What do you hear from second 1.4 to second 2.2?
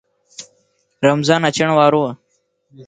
اچڻ وارو ا